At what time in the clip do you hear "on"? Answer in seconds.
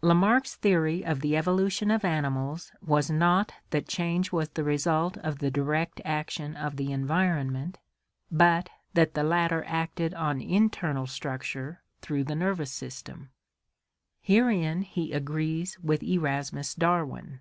10.14-10.40